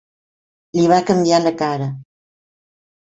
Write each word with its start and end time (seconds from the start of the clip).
Li 0.77 0.85
va 0.91 0.97
canviar 1.09 1.39
la 1.43 1.51
cara. 1.59 1.91